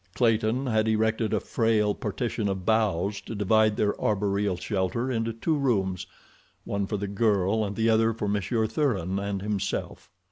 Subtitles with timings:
[0.15, 5.55] Clayton had erected a frail partition of boughs to divide their arboreal shelter into two
[5.55, 10.09] rooms—one for the girl and the other for Monsieur Thuran and himself.